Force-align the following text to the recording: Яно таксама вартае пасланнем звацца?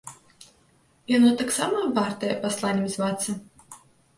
Яно 1.17 1.29
таксама 1.43 1.83
вартае 1.99 2.33
пасланнем 2.47 2.87
звацца? 2.95 3.37